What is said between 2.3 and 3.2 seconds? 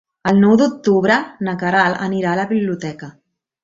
a la biblioteca.